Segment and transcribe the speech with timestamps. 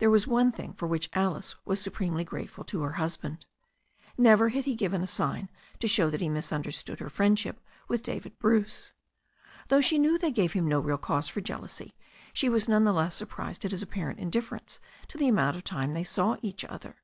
[0.00, 3.46] There was one thing for which Alice was supremely grateful to her husband.
[4.18, 5.48] Never had he given a sign
[5.78, 8.92] to show that he misunderstood her friendship with David Bruce.
[9.68, 11.94] Though she knew they gave him no real cause for jealousy,
[12.34, 15.94] she was none the less surprised at his apparent indifference to the amount of time
[15.94, 16.96] they saw each other.